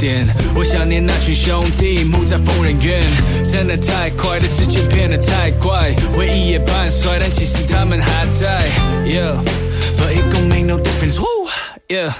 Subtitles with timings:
[0.00, 0.26] 点。
[0.56, 3.02] 我想念那群兄弟，木在疯人院。
[3.44, 8.70] 真的太快，的时间变得太快，回忆也半衰，但其实他们还在。
[9.04, 11.18] Yeah，but it gon' make no difference.
[11.18, 11.50] Woo,
[11.88, 12.12] yeah.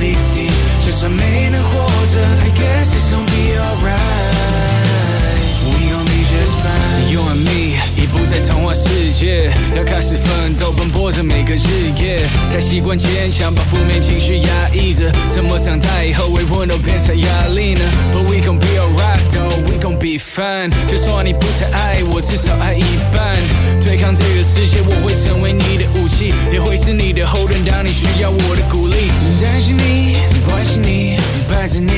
[12.64, 17.82] 习惯坚强，把负面情绪压抑着，怎么长大以后为温柔变成压力呢
[18.16, 19.60] ？But we gon' be alright, though.
[19.68, 20.72] We gon' be fine.
[20.88, 22.84] 就算你不太爱我，至少爱一
[23.14, 23.38] 半。
[23.82, 27.64] 对抗这个世界，我会成为你的武器，也会是你的后盾。
[27.66, 29.12] 当你需要我的鼓励，
[29.42, 30.16] 担心你，
[30.48, 31.18] 关心你，
[31.50, 31.92] 伴着你，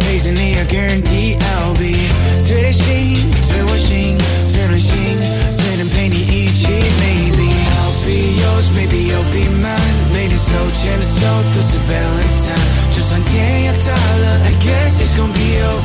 [0.00, 1.98] 陪着你，I guarantee I'll be
[2.46, 4.16] 最贴心、最窝心、
[4.48, 4.94] 最暖心，
[5.52, 6.68] 最能陪你一起。
[6.68, 9.85] Maybe I'll be yours, maybe you'll be mine。
[10.46, 12.92] so jealous, so does a Valentine.
[12.94, 13.20] Just I
[14.50, 15.75] I guess it's gonna be alright.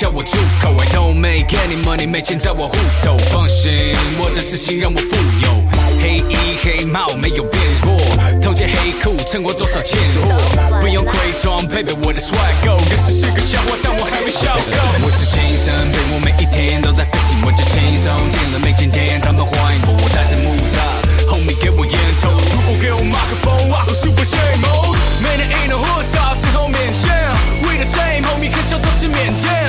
[0.00, 0.72] 叫我住口。
[0.80, 3.18] I don't make any money，没钱在我户头。
[3.30, 5.12] 放心，我的自信让我富
[5.44, 5.60] 有。
[6.00, 8.00] 黑衣黑帽没有变过，
[8.40, 11.12] 偷件黑裤撑过多少贱货，不用伪
[11.42, 12.80] 装，baby，我的 swag go。
[12.80, 15.04] 有时是个笑话，但我还没笑够。
[15.04, 20.00] 我是精神病，我每一天都在飞行，我就轻松进了每间店，他们欢迎我。
[20.00, 20.80] 我带着木栅
[21.28, 24.96] ，homie 给我烟抽，如果给我麦克风，I go super shame mode。
[25.20, 27.12] Man ain't no hood stop 之后面线
[27.68, 29.68] ，We the same homie，可就都是缅甸。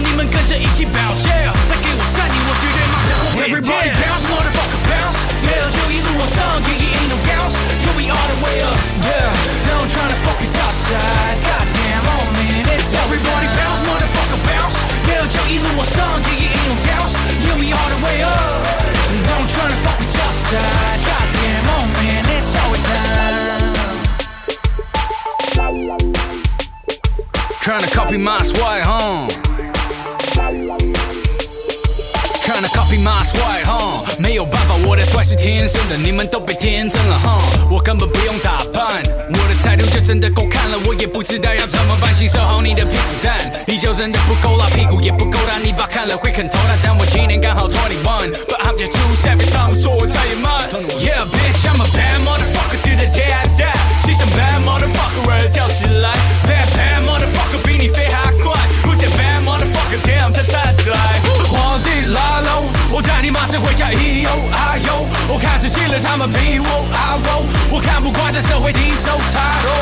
[0.02, 1.28] 你们跟着一起表现，
[1.68, 3.76] 再给我善意，我绝对马上过缅甸。
[3.76, 7.52] Everybody bounce, motherfucker bounce，yeah，就一路往上，yeah yeah ain't no bounce,
[7.84, 8.72] yeah we all the way up,
[9.04, 9.28] yeah.
[9.68, 16.56] Don't try to focus outside, goddamn, oh man, it's everybody bounce, motherfucker bounce, yeah，就一路往上，yeah yeah
[16.56, 17.12] ain't no bounce,
[17.44, 18.64] yeah we all the way up.
[19.28, 23.76] Don't try to focus outside, goddamn, oh man, it's our time.
[27.60, 29.28] Trying to copy my swag, huh?
[32.61, 34.05] Trying to copy my swag, huh?
[34.19, 37.41] 没有办法，我的帅是天生的，你们都被天真了，huh?
[37.71, 50.69] 我根本不用打扮，我的态度就真的够看了，我也不知道要怎么办，请收好你的屁股蛋，你就真的不够辣，屁股也不够大，你爸看了会很头大，但我今年刚好 21，But I'm just too savage，他们说我太野蛮
[51.01, 53.73] ，Yeah bitch I'm a bad motherfucker to the day I die，
[54.05, 56.13] 骑上 bad motherfucker 儿跳起来
[56.45, 58.53] ，bad bad motherfucker 比你飞还快，
[58.83, 60.93] 不像 bad motherfucker damn 他太拽，
[61.80, 69.72] 皇帝来喽，我带你马上回家，咿哟哎呦，我开始吸了他们屁 我啊我，我看不惯这社会低手太多。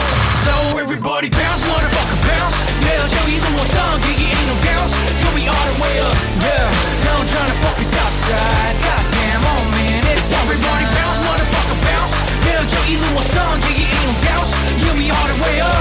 [0.44, 6.14] So everybody bounce, motherfucker bounce，没有就一路往上，Gigi ain't no bounce, you'll be all the way up,
[6.44, 6.69] yeah.
[7.02, 12.14] Don't try to fuck us outside, goddamn, oh man, it's everybody bounce, motherfucker bounce，
[12.44, 14.52] 没有就一路往上，Gigi ain't no bounce,
[14.84, 15.72] you'll be all the way up.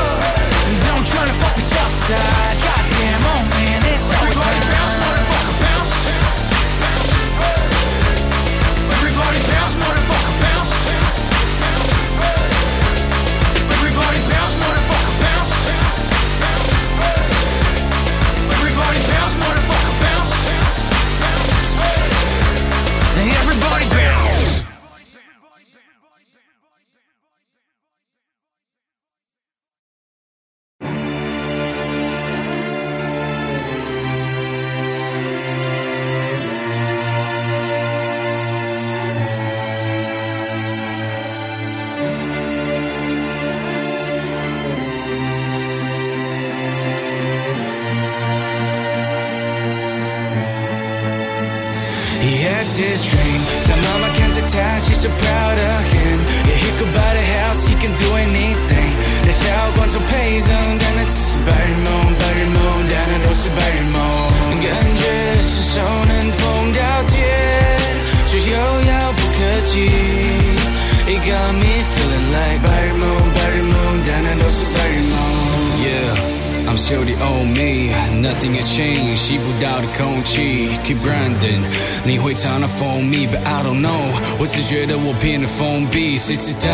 [76.87, 77.91] I'm still the old me,
[78.21, 81.61] nothing has changed，吸不到的空气，keep grinding。
[82.05, 84.11] 你会常常 phone me，but I don't know。
[84.39, 86.69] 我只觉得我变得封闭，谁知道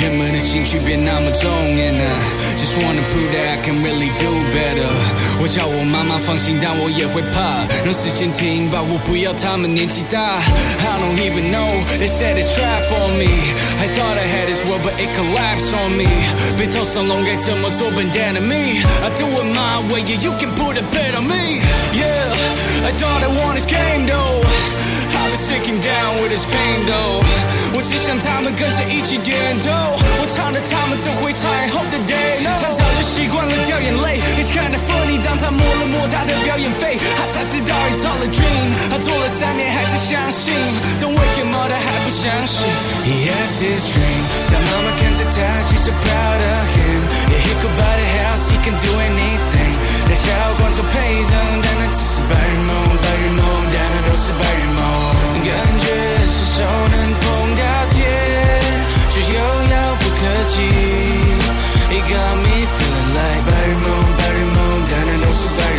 [0.00, 1.50] 人们的兴趣变那么重？
[1.50, 4.88] And I just wanna prove that I can really do better。
[5.40, 10.38] 我叫我妈妈放心，但我也会怕，让时间停吧，我不要他们年纪大。
[10.78, 14.94] I don't even know they said it's trap on me。I thought I had this world, but
[15.00, 16.06] it collapsed on me。
[16.56, 21.59] 被头上龙该怎么做笨蛋的 me？I do it My way, yeah, you can put a bet on me.
[21.93, 24.86] Yeah, I thought I won this game though.
[28.47, 32.55] 们跟着一起点头，我唱的他们都会唱，I hope that they no，。
[32.63, 38.67] 他早就习惯了掉眼泪，It's kinda funny，当他摸了摸他的表演费，他才知道 it's all a dream。
[38.87, 40.55] 他做了三年还是相信
[40.95, 42.63] ，Don't wake him up，他还不相信。
[43.03, 47.03] He had this dream，但妈妈看着他，She's so proud of him。
[47.27, 49.75] Yeah, he could buy the house, he can do anything。
[50.07, 53.43] 那小观众配上，但那只是白日梦，白日梦，
[53.75, 54.79] 但那都是白日梦。
[55.43, 55.51] 感
[55.83, 55.85] 觉
[56.31, 57.61] 是手能碰到
[59.17, 60.19] 天，却又遥不可
[60.49, 60.55] 及。
[61.89, 63.85] It got me feeling like 白日梦，
[64.17, 64.57] 白日梦，
[64.91, 65.76] 但那都是白日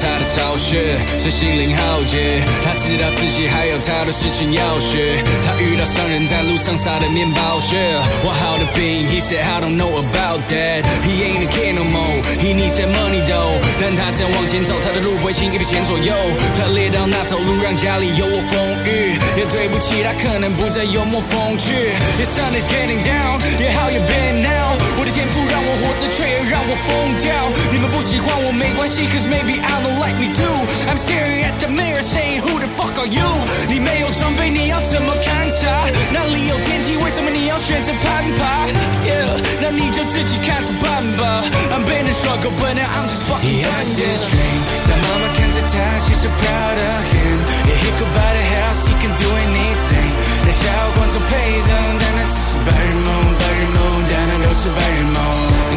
[0.00, 2.40] 他的巢穴，是心灵浩劫。
[2.64, 5.22] 他知道自己还有他的事情要学。
[5.44, 7.76] 他遇到商人在路上撒的面包屑。
[8.24, 10.82] 我好的病 he said I don't know about that.
[11.04, 12.22] He ain't a kid no more.
[12.40, 13.60] He needs that money though.
[13.80, 16.14] 但他这样往前走，他的路不会轻易被牵左右。
[16.56, 18.56] 他列到那头路，让家里有我风
[18.88, 19.18] 雨。
[19.36, 21.92] 也对不起，他可能不再幽默风趣。
[22.16, 23.38] The sun is getting down.
[23.60, 24.76] Yeah, how you been now?
[24.98, 27.30] 我的天赋让我活着，却也让我疯掉。
[27.72, 30.57] 你们不喜欢我没关系，cause maybe I don't like me too.
[30.89, 33.29] I'm staring at the mirror saying Who the fuck are you？
[33.67, 35.89] 你没有装备，你要怎么勘察？
[36.11, 36.97] 哪里有电梯？
[36.97, 38.67] 为什么你要选择攀爬？
[39.05, 41.43] Yeah，那你就自己看着办吧。
[41.71, 45.75] I'm been a struggle, but now I'm just fucking He had this dream，但妈妈看着他，
[46.05, 50.11] She's so proud of him。Yeah, he could buy the house, he can do anything。
[50.45, 50.63] 那小
[50.95, 53.09] 观众配上，但那只是白日梦，
[53.39, 55.17] 白日梦，但那都是白日梦。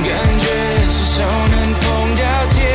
[0.04, 0.46] 感觉
[0.86, 2.22] 是手能碰到
[2.54, 2.71] 天。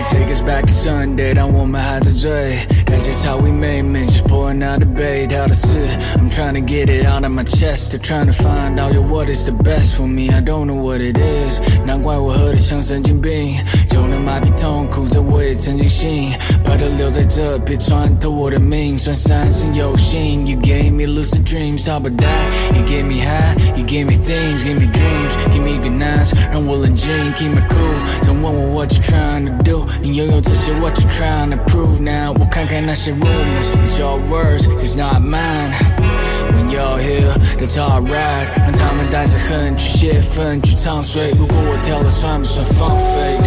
[0.00, 2.30] we take us back to Sunday，当我们还在醉。
[2.86, 5.88] That's just how we made men, just pouring out debate how to sit.
[6.16, 9.02] I'm trying to get it out of my chest, still trying to find out yo
[9.02, 10.30] what is the best for me.
[10.30, 13.56] I don't know what it is，难怪我喝得像神经病。
[13.90, 16.32] 就能麻痹痛苦，这我也曾经信。
[16.62, 20.46] 把它留在这，别穿透我的命，算三生有幸。
[20.46, 22.76] You gave me lucid dreams, talk about that.
[22.76, 27.50] You gave me high, you gave me things, give me dreams, give me good nights，让我冷静，keep
[27.50, 28.04] me cool。
[28.22, 32.32] 总问我 what you trying to do， 你拥有这些 what you trying to prove now？
[32.38, 38.46] 我看看那些 rumors，it's your words，it's not mine。When you're here, that's all right。
[38.56, 41.30] 让他们带着恨去泄愤，去唱衰。
[41.30, 43.38] 如果我跳了，算不算放飞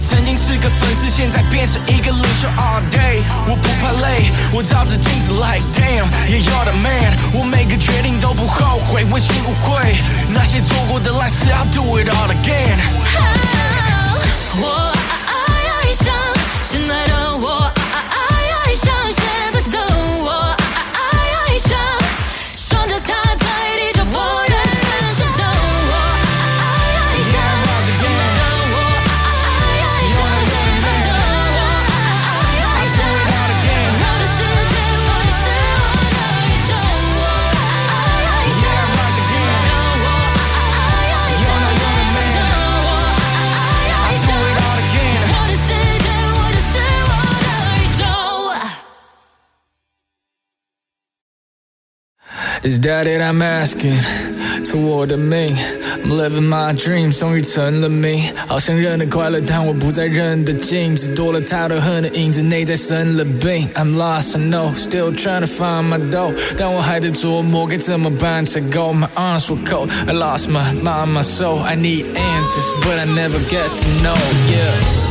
[0.00, 2.48] 曾经是个粉丝，现在变成一个领袖。
[2.56, 9.96] All day，我不怕累，我照着镜子 like damn，yeah you're the man，我每个决定都不后悔，问心无愧。
[10.28, 12.78] 那些做过的烂事，I'll do it all again。
[14.60, 14.92] 我
[15.26, 15.32] 爱
[15.82, 16.14] 爱上
[16.62, 18.06] 现在的我，爱
[18.64, 19.78] 爱上现在的
[20.22, 20.56] 我，
[20.92, 20.98] 爱
[21.46, 21.76] 爱上
[52.63, 53.99] Is that it I'm asking?
[54.65, 58.31] Toward me, I'm living my dream，终于成了谜。
[58.47, 63.69] 好像认了快乐，但我不再认得镜子，多了太多恨的影子，内在生了病。
[63.75, 68.93] I'm lost, I know, still trying to find my dough，但我还在琢磨该怎么办才够。
[68.93, 71.61] My arms were cold, I lost my mind, my soul.
[71.63, 74.17] I need answers, but I never get to know.
[74.49, 75.06] Yeah.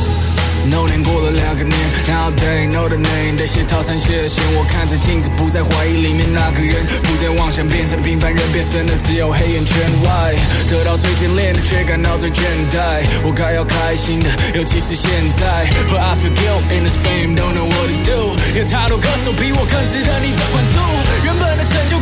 [0.69, 4.43] No 年过了两个年，Now they know the name，得写套餐写线。
[4.55, 9.75] 我看着镜子，不再怀疑里面那个人，不再妄想变成平凡人，变成了只有黑眼圈。
[10.03, 10.35] Why
[10.69, 13.01] 得到最眷恋的，却感到最倦怠？
[13.23, 15.09] 我该要开心的，尤其是现
[15.39, 15.65] 在。
[15.87, 18.35] But I feel guilt in this fame, don't know what to do。
[18.53, 20.77] 有太多歌手比我更值得你的关注。
[21.23, 21.96] 原本的成就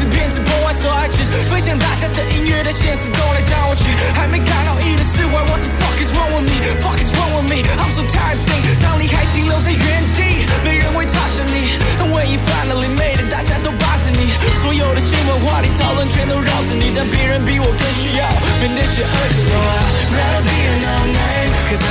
[0.00, 5.42] 感都因此变成破坏，So I just 分享大家的音乐，但现实都来当我去，还没看到意的释怀。
[5.44, 6.56] What the fuck is wrong with me?
[6.80, 7.60] Fuck is wrong with me?
[7.76, 8.38] I'm so tired.
[8.80, 9.84] 当你还停留在原
[10.16, 11.76] 地，没人会擦身你。
[12.10, 14.32] When you finally made 大家都巴着你。
[14.62, 18.24] 所有的新闻话题讨论全都绕着你，但别人比我更需要
[18.60, 19.34] 被那些恶意。
[19.36, 21.84] So I'd rather be a no name, cause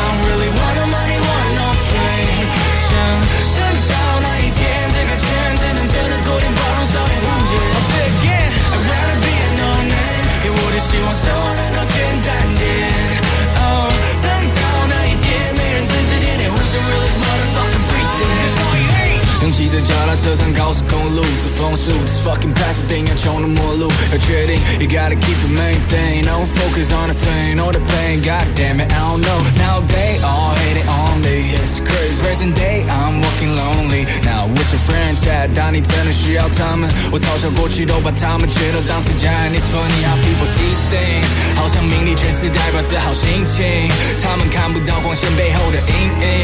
[20.28, 28.46] 车上高速公路，这风速，This fucking Pasadena 穷的末路，要确定，You gotta keep the main thing，No focus on the fame，or the pain，God
[28.54, 34.70] damn it，I don't know，Now they all hate it on me，It's crazy，Present day，I'm walking lonely，Now what's
[34.70, 35.52] your friends at？
[35.54, 43.90] 当你真的需要他们，我嘲笑过去都把他们全都当成家人，It's funny how people see things，好像名利全是代表着好心情，
[44.22, 46.37] 他们看不到光线背后的阴影，在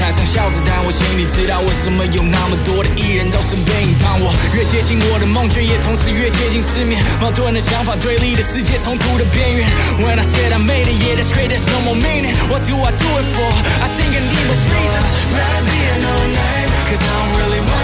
[0.00, 2.56] 台上笑着，但我心里知道为什么有那么。
[2.64, 7.02] 多的艺人都是背影，当我越接近我的梦，却也同时越接近失眠。
[7.20, 9.68] 矛盾的想法，对立的世界，冲突的边缘。
[10.00, 12.36] When I said I made it, yeah, that's great, there's no more meaning.
[12.48, 13.50] What do I do it for?
[13.80, 15.08] I think I need more reasons.
[15.32, 17.79] Rather be a no name, cause I don't really want no money, want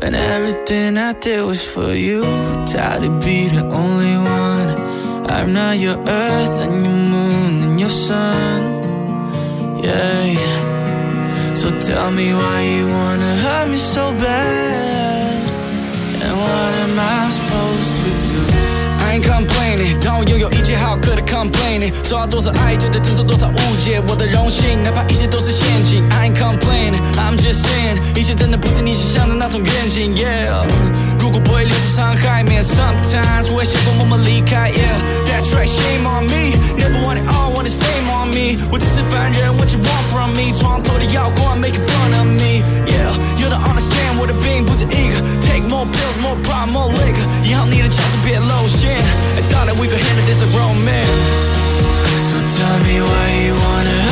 [0.00, 2.22] When everything I did was for you.
[2.66, 4.68] Tired to be the only one.
[5.28, 8.60] I'm not your earth and your moon and your sun.
[9.82, 11.54] Yeah, yeah.
[11.54, 15.34] So tell me why you wanna hurt me so bad.
[16.22, 17.97] And what am I supposed to
[20.17, 26.03] complaining，当我拥有一切好客的 complaining，受到多少爱就得承受多少误解，我的荣幸，哪怕一切都是陷阱。
[26.09, 30.15] I ain't complaining，I'm just saying，一切真的不是你想象的那种愿景。
[30.15, 30.65] Yeah，
[31.19, 34.71] 如果不会留下伤害，man sometimes 我会想过默默离开。
[34.71, 40.51] Yeah，that's right，shame on me，never want it all，want is fame on me，我只是凡人，what you want from me？
[40.59, 45.15] 床头的耀光，making fun of me，Yeah，you don't understand 我的病不止一个。
[45.41, 47.25] Take more pills, more pride, more liquor.
[47.43, 49.03] You don't need a chance to be a low shit.
[49.37, 51.07] I thought that we could handle this a grown man.
[52.29, 54.06] So tell me why you wanna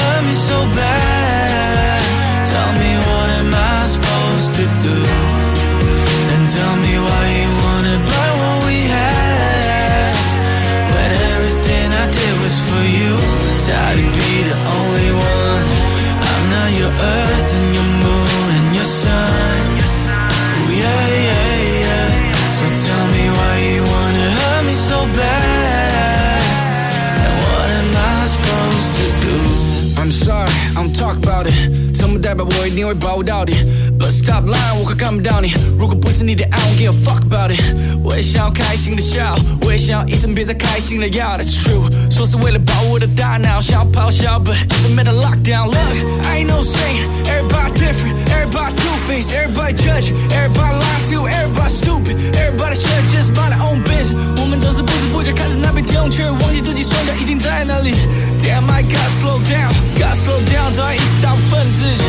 [40.46, 41.38] 想要一生别再开心的药。
[41.38, 45.66] That's true，说是为了保护我的大脑，想要咆哮，but it's a mental lockdown.
[45.66, 45.78] Look,
[46.26, 47.02] I ain't no saint.
[47.26, 53.34] Everybody different, everybody two faced, everybody judge, everybody lying to, everybody stupid, everybody should just
[53.34, 54.16] mind their own business.
[54.38, 57.96] 我们总是不知不觉看着那片天空，却忘记自己双脚已经在那里。
[58.44, 62.04] Damn, I gotta slow down, gotta slow down，早已意识到分自己。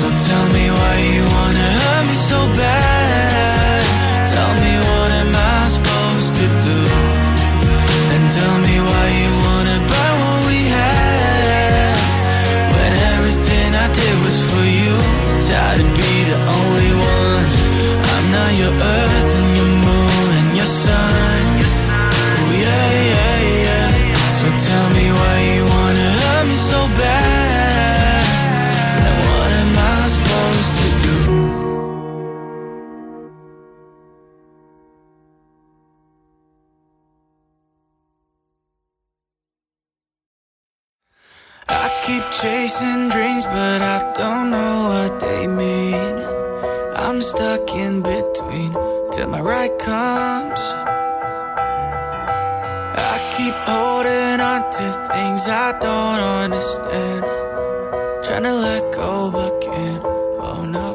[0.00, 3.27] So tell me why you wanna hurt me so bad.
[49.19, 50.61] Till my right comes.
[53.11, 57.25] I keep holding on to things I don't understand.
[58.23, 60.03] Trying to let go, but can't.
[60.05, 60.85] Oh no.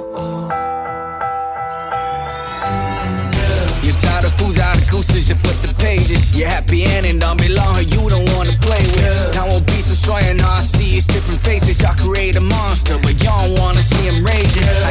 [3.85, 6.21] You're tired of fools out of gooses, you flip the pages.
[6.35, 9.35] You're happy ending don't belong you don't wanna play with.
[9.35, 9.75] Now I won't be
[10.13, 11.83] and all I see is different faces.
[11.83, 14.25] Y'all create a monster, but y'all wanna see him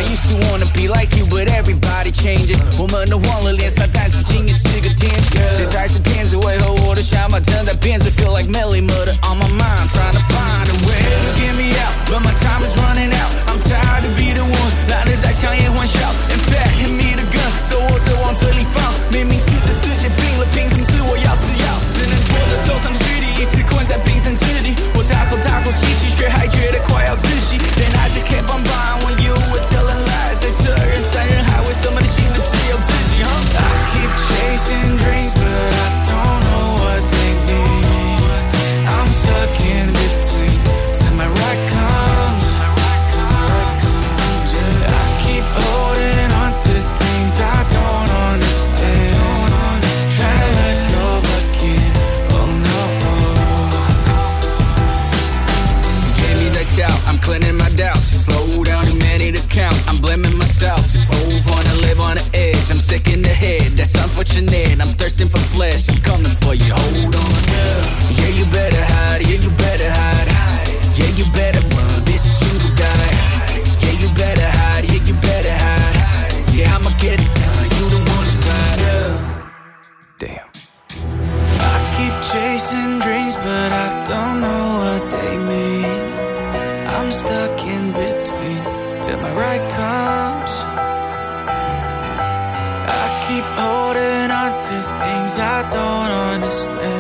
[0.03, 2.59] used to wanna be like you, but everybody changing.
[2.79, 5.39] 我们都忘了脸上但是今夜是个天使。
[5.57, 8.11] 这才是骗子，为何我的想法正在变着？
[8.11, 11.95] Feel like Melly murder on my mind, trying to find a way to get me out,
[84.08, 86.04] Don't know what they mean.
[86.96, 88.62] I'm stuck in between
[89.04, 90.54] till my right comes.
[93.02, 96.93] I keep holding on to things I don't understand.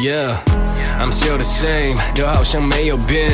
[0.00, 0.38] Yeah,
[0.98, 3.30] I'm still the same，都好像没有变。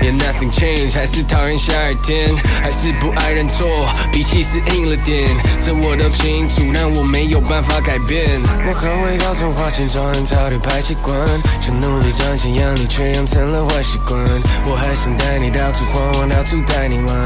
[0.00, 2.30] Yeah, nothing changed，还是讨厌下雨天，
[2.62, 3.68] 还是不爱认错，
[4.12, 8.24] 脾气是硬了点，这我都清楚，但我没有办法改变。
[8.64, 11.14] 我很会搞种花钱装人逃离排气管，
[11.60, 14.18] 想努力赚钱养你，却养成了坏习惯。
[14.64, 17.16] 我还想带你到处晃晃，到处带你玩。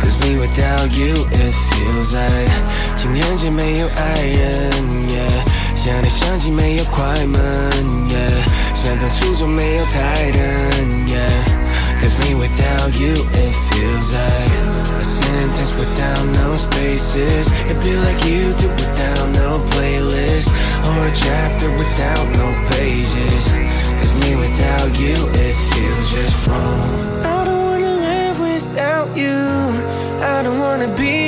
[0.00, 2.50] Cause me without you, it feels like
[2.96, 4.70] 情人节没有爱人
[5.08, 5.61] ，yeah。
[5.81, 7.41] 想你相机没有快门，
[8.09, 8.75] yeah。
[8.75, 10.41] 想当初就没有台灯，
[11.07, 14.53] yeah。Cause me without you, it feels like
[14.99, 17.51] a sentence without no spaces.
[17.67, 20.49] It feel like you do without no playlist,
[20.85, 23.51] or a chapter without no pages.
[23.99, 27.23] Cause me without you, it feels just wrong.
[27.23, 29.35] I don't wanna live without you.
[30.21, 31.20] I don't wanna be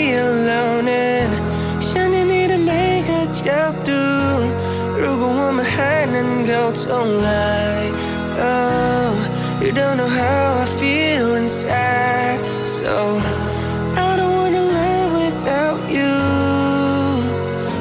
[6.47, 7.93] built on light.
[8.37, 12.39] Oh, you don't know how I feel inside.
[12.67, 13.19] So
[13.97, 16.15] I don't wanna live without you.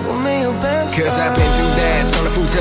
[0.06, 0.52] Well, may you
[0.96, 1.63] Cause I've been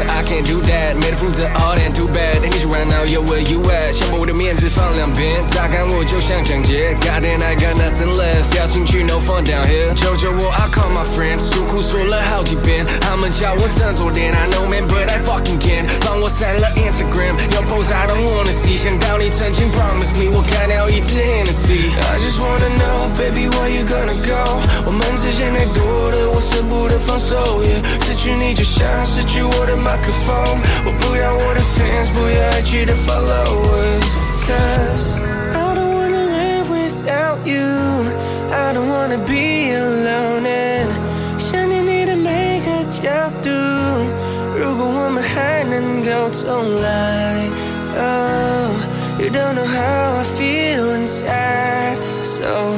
[0.00, 2.40] I can't do that，没得负责 all that too bad。
[2.40, 3.92] 你说 right now yo where you at？
[3.92, 6.96] 先把我的面子放两边，乍看我就像抢劫。
[7.00, 9.92] God and I got nothing left，掉进去 no fun down here。
[9.94, 15.87] 求求我 I call my friends，诉苦说了好几遍，他们叫我振作点，I know man but I fucking can't。
[16.05, 18.76] 帮我删了 Instagram，有 post I don't wanna see。
[18.76, 21.92] 想到你曾经 promise me，我干掉一次 Hennessy。
[21.92, 24.61] I just wanna know, baby, where you gonna go？
[24.87, 27.62] 我们之间太多的，我舍不得放手。
[27.62, 30.36] Yeah，失去你就像失去我的 麦克风。
[30.86, 35.17] 我不要我的 fans，不要 IG 的 followers。Cause
[35.53, 37.65] I don't wanna live without you.
[38.51, 40.45] I don't wanna be alone.
[40.45, 40.89] And
[41.38, 43.49] 想念你的每个角度。
[44.58, 47.49] 如果我们还能够重来，
[47.99, 48.71] Oh。
[49.19, 51.97] You don't know how I feel inside.
[52.23, 52.77] So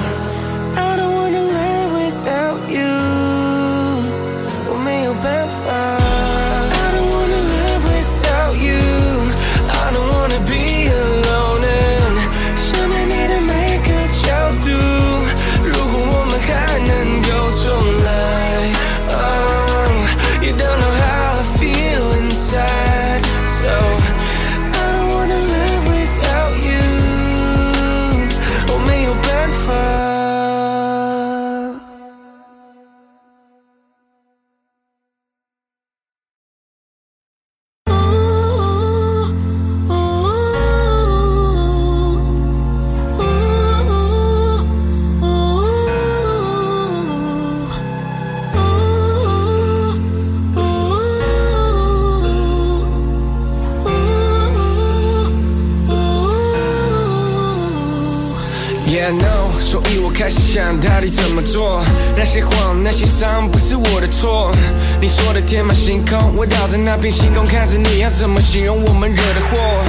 [60.24, 61.84] 开始想到底怎么做。
[62.16, 64.56] 那些谎，那些伤，不是我的错。
[64.98, 69.84] 你说的天马行空，我倒在那片星空，看着你要怎么形容我们惹的祸。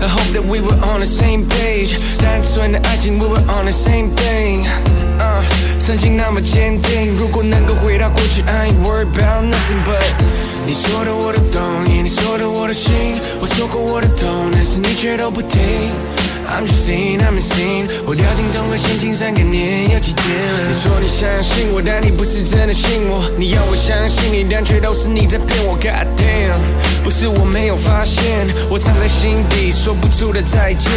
[0.00, 4.68] I hope that we were on the same page，单纯的爱情，we were on the same thing。
[5.18, 5.42] uh,
[5.80, 10.06] 曾经那么坚定，如果能够回到过去，I ain't worried about nothing but。
[10.66, 15.58] 你说的我都懂，你说的我都信，我说过我的痛，但是你却都不听。
[16.50, 17.88] I'm just saying, I'm insane。
[18.04, 20.68] 我掉进同个陷阱三个年，要几天了？
[20.68, 23.24] 你说你相信我，但你不是真的信我。
[23.38, 25.76] 你要我相信你，但却都是你在骗我。
[25.76, 26.58] God damn，
[27.04, 30.90] 不是我没有发现，我藏在心底说不出的再见。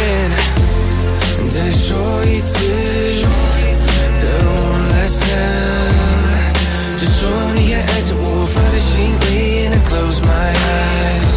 [1.46, 2.58] 再说一次
[4.20, 6.52] ，The one last time。
[6.98, 11.32] 只说你还爱着我，放在心里，and I close my eyes。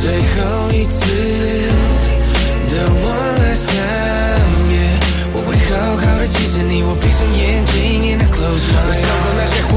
[0.00, 1.02] 最后一次
[6.73, 8.89] 你，我闭上眼睛，and I close my eyes。
[8.89, 9.73] 我受够那些谎，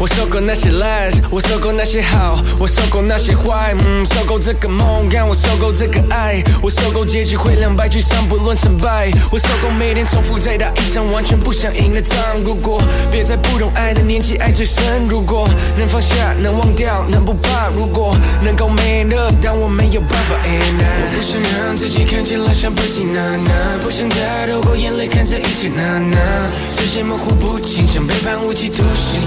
[0.00, 12.16] 我受够那些 lies，我受够那些好，我受够那些坏，嗯，受够这个梦，让我受够这个爱，我受够结局会两败俱伤，不论成败，我受够每天重复再打一场完全不想赢的仗。
[12.42, 12.82] 如果
[13.12, 23.52] 别在不懂爱的年纪爱最深，如果能放下，能忘掉，能不怕，如果能够没了，但我没有办法 and I 我不想让自己看起来像 pussy 娜娜，
[23.84, 26.16] 不想再透过眼泪看这一切娜娜，
[26.70, 29.20] 视线模糊不清，像被判无期徒刑。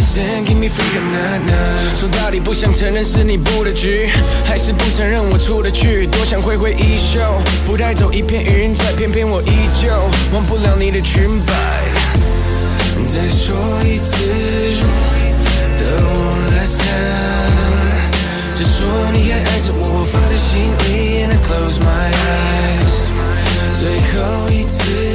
[0.00, 1.02] give me freedom,
[1.94, 4.08] 说到底不想承认是你布的局，
[4.44, 6.06] 还是不承认我出的去？
[6.06, 7.20] 多想挥挥衣袖，
[7.66, 9.88] 不带走一片云彩，偏偏我依旧
[10.32, 11.52] 忘不了你的裙摆。
[13.06, 14.16] 再说一次，
[15.78, 16.78] 等我来想，
[18.54, 22.92] 只说你还爱着我，我放在心里 close my eyes。
[23.78, 25.11] 最后一次。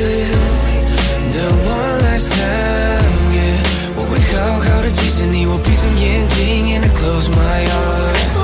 [4.88, 8.37] 的几十你我闭上眼睛也能 close my eyes.